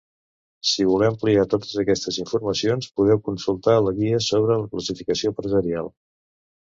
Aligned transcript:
Si 0.69 0.85
voleu 0.91 1.09
ampliar 1.09 1.43
totes 1.51 1.73
aquestes 1.83 2.17
informacions, 2.23 2.89
podeu 3.01 3.21
consultar 3.29 3.77
la 3.89 3.95
Guia 4.01 4.25
sobre 4.31 4.59
la 4.63 4.67
classificació 4.73 5.35
empresarial. 5.35 5.93